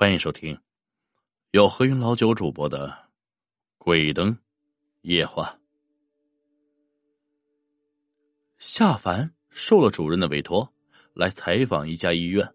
[0.00, 0.58] 欢迎收听
[1.50, 2.88] 由何云老九主播的
[3.76, 4.34] 《鬼灯
[5.02, 5.44] 夜话》。
[8.56, 10.66] 夏凡受了主人的委托，
[11.12, 12.50] 来采访一家医院。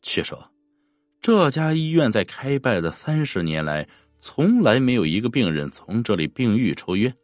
[0.00, 0.42] 据说，
[1.20, 3.86] 这家医院在开办的三十年来，
[4.18, 7.14] 从来没有一个病人从这里病愈出院。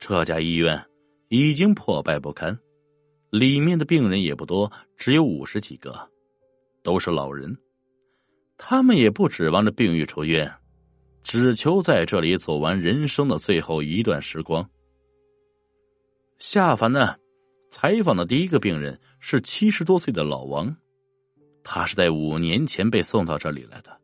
[0.00, 0.84] 这家医院
[1.28, 2.58] 已经破败不堪，
[3.30, 6.10] 里面的病人也不多，只有五十几个，
[6.82, 7.56] 都是老人。
[8.62, 10.52] 他们也不指望着病愈出院，
[11.22, 14.68] 只求在这里走完人生的最后一段时光。
[16.38, 17.16] 夏凡呢，
[17.70, 20.76] 采访的第一个病人是七十多岁的老王，
[21.64, 23.98] 他是在五年前被送到这里来的。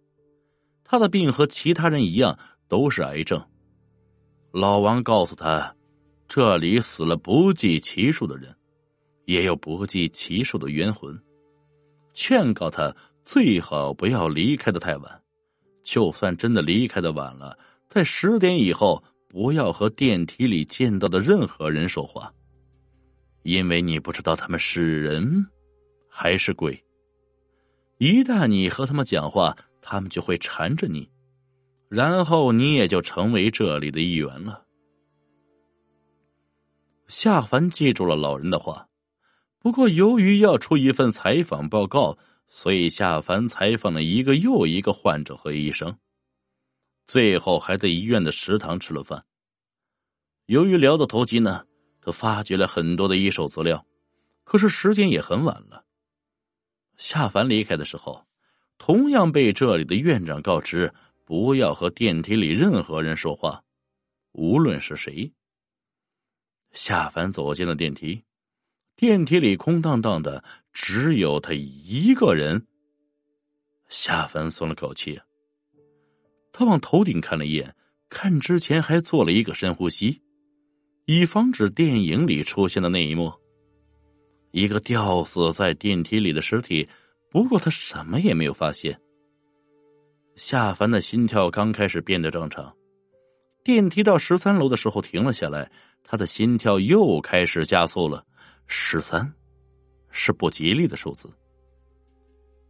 [0.85, 3.41] 他的病和其他人一样，都是癌症。
[4.53, 5.77] 老王告诉他，
[6.27, 8.57] 这里死了不计其数的人，
[9.27, 11.17] 也有不计其数的冤魂，
[12.15, 12.97] 劝告他。
[13.27, 15.23] 最好不要离开的太晚，
[15.83, 22.33] 就算真的离开的晚了，在十点以后不要和电梯里见到的任何人说话，
[23.43, 25.45] 因为你不知道他们是人
[26.09, 26.81] 还是鬼。
[27.99, 31.11] 一旦你和他们讲话，他们就会缠着你，
[31.89, 34.63] 然后你也就成为这里的一员了。
[37.09, 38.87] 夏凡记住了老人的话，
[39.59, 42.17] 不过由于要出一份采访报告。
[42.49, 45.99] 所以，夏凡采访了一个又一个患者和医生，
[47.07, 49.25] 最后还在医院的食堂吃了饭。
[50.47, 51.67] 由于聊得投机呢，
[52.01, 53.85] 他发掘了很多的一手资料，
[54.45, 55.85] 可是时间也很晚了。
[56.97, 58.27] 夏凡离开的时候，
[58.79, 60.95] 同样被这里的院长告知
[61.25, 63.63] 不要和电梯里任何人说话，
[64.33, 65.31] 无论是谁。
[66.73, 68.23] 夏凡走进了电梯。
[68.97, 72.67] 电梯里空荡荡的，只有他一个人。
[73.91, 75.21] 夏凡松了口气，
[76.51, 77.77] 他往头顶看了一眼，
[78.09, 80.23] 看之前还做了一个深呼吸，
[81.05, 83.31] 以防止电影里出现的那一幕。
[84.53, 86.89] 一个吊死在电梯里的尸体，
[87.31, 88.99] 不过他什么也没有发现。
[90.37, 92.75] 夏凡的心跳刚开始变得正常，
[93.63, 95.71] 电梯到十三楼的时候停了下来，
[96.03, 98.25] 他的心跳又开始加速了。
[98.67, 99.33] 十三，
[100.11, 101.29] 是不吉利的数字。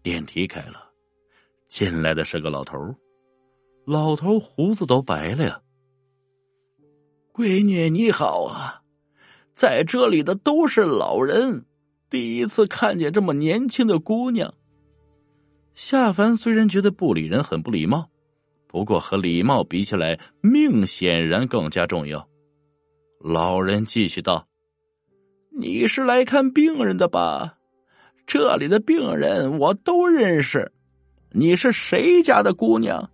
[0.03, 0.91] 电梯开了，
[1.69, 2.95] 进来的是个老头
[3.85, 5.61] 老头胡子都白了呀。
[7.33, 8.83] 闺女你好啊，
[9.53, 11.65] 在这里的都是老人，
[12.09, 14.53] 第一次看见这么年轻的姑娘。
[15.75, 18.09] 夏凡虽然觉得不理人很不礼貌，
[18.67, 22.27] 不过和礼貌比起来，命显然更加重要。
[23.21, 24.49] 老人继续道。
[25.59, 27.57] 你是来看病人的吧？
[28.27, 30.71] 这里的病人我都认识。
[31.31, 33.11] 你是谁家的姑娘？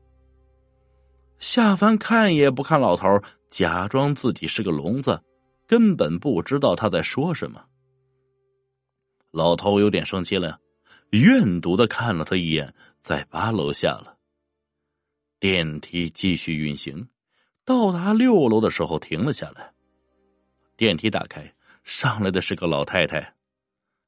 [1.38, 3.06] 夏凡看也不看老头，
[3.48, 5.22] 假装自己是个聋子，
[5.68, 7.64] 根本不知道他在说什么。
[9.30, 10.58] 老头有点生气了，
[11.10, 14.16] 怨毒的看了他一眼，在八楼下了。
[15.38, 17.06] 电梯继续运行，
[17.64, 19.72] 到达六楼的时候停了下来。
[20.76, 21.54] 电梯打开。
[21.82, 23.34] 上来的是个老太太，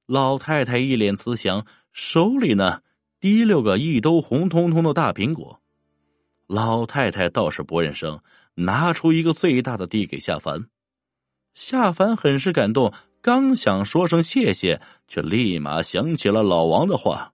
[0.07, 2.83] 老太太一脸慈祥，手里呢
[3.21, 5.61] 提溜个一兜红彤彤的大苹果。
[6.47, 8.21] 老太太倒是不认生，
[8.55, 10.69] 拿出一个最大的递给夏凡。
[11.55, 12.93] 夏凡很是感动，
[13.23, 17.33] 刚想说声谢谢，却立马想起了老王的话，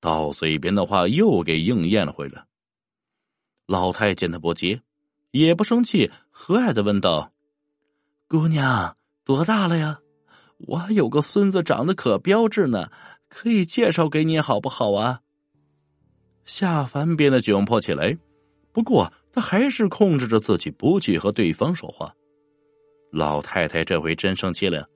[0.00, 2.46] 到嘴边的话又给应验了回来。
[3.66, 4.80] 老太见他不接，
[5.30, 7.32] 也不生气，和蔼的问道
[8.26, 10.00] ：“姑娘。”多大了呀？
[10.68, 12.88] 我有个孙子长得可标致呢，
[13.28, 15.20] 可以介绍给你好不好啊？
[16.44, 18.16] 夏凡变得窘迫起来，
[18.72, 22.14] 不过他还是控制着自己不去和对方说话。
[23.10, 24.88] 老太太这回真生气了：“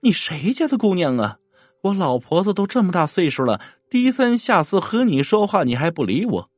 [0.00, 1.38] 你谁家的姑娘啊？
[1.82, 3.60] 我老婆子都这么大岁数了，
[3.90, 6.50] 低三下四和你说话你还不理我，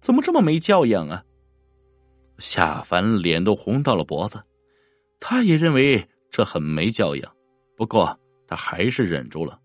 [0.00, 1.22] 怎么这么没教养啊？”
[2.38, 4.42] 夏凡脸都红到了脖子，
[5.20, 6.08] 他也认为。
[6.36, 7.34] 这很没教养，
[7.78, 8.14] 不过
[8.46, 9.58] 他还是忍住了。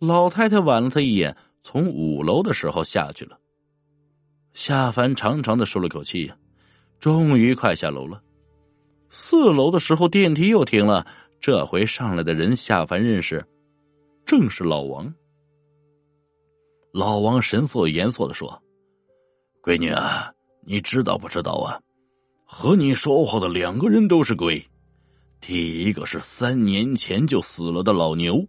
[0.00, 3.38] 老太太挽了他一眼，从五楼的时候下去了。
[4.54, 6.36] 夏凡长长的舒了口气呀，
[6.98, 8.20] 终于快下楼了。
[9.08, 11.06] 四楼的时候电梯又停了，
[11.38, 13.46] 这回上来的人夏凡认识，
[14.26, 15.14] 正是老王。
[16.90, 18.60] 老王神色严肃的说
[19.62, 20.32] ：“闺女啊，
[20.62, 21.78] 你知道不知道啊？
[22.44, 24.60] 和你说话的两个人都是鬼。”
[25.40, 28.46] 第一个是三年前就死了的老牛，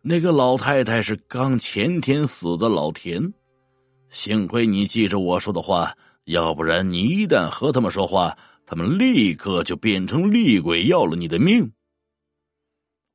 [0.00, 3.32] 那个老太太是刚前天死的老田，
[4.08, 11.72] 幸亏你记着我说的话，要不然你一旦和他们说话，他们立刻就变成厉鬼，要了你的命。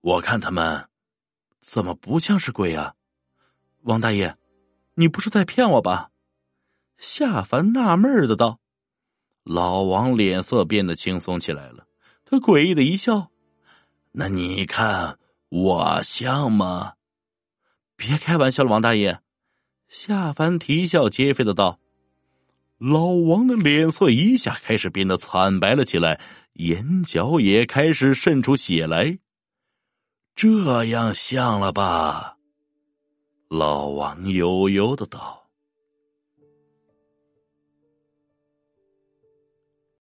[0.02, 0.88] 我看他们
[1.62, 2.94] 怎么不像是鬼啊？
[3.84, 4.36] 王大爷，
[4.96, 6.12] 你不是在骗我吧？
[6.98, 8.60] 夏凡纳闷的道。
[9.44, 11.87] 老王脸色变得轻松起来了，
[12.30, 13.32] 他诡异的一笑
[14.12, 15.18] ：“那你看
[15.50, 16.94] 我像吗？”
[17.96, 19.22] 别开玩笑了，王大爷。
[19.88, 21.80] 夏凡啼笑皆非的道。
[22.78, 26.22] 老王的脸色一下开始变得惨白了起来，
[26.54, 29.18] 眼角也开始渗出血来。
[30.36, 32.38] 这样像了吧？
[33.50, 35.47] 老王悠悠的道。